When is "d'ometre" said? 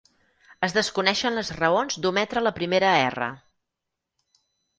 2.07-2.43